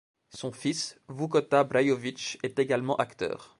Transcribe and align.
Son 0.33 0.51
fils, 0.51 0.97
Vukota 1.09 1.63
Brajović, 1.63 2.39
est 2.41 2.57
également 2.57 2.95
acteur. 2.95 3.49